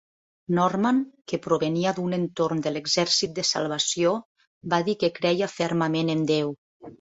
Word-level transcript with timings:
Norman, 0.59 1.01
que 1.31 1.37
provenia 1.43 1.93
d'un 1.97 2.15
entorn 2.17 2.63
de 2.67 2.71
l'Exèrcit 2.77 3.35
de 3.41 3.43
Salvació, 3.51 4.15
va 4.73 4.81
dir 4.89 4.97
que 5.05 5.11
creia 5.21 5.51
fermament 5.59 6.11
en 6.17 6.27
Déu. 6.35 6.53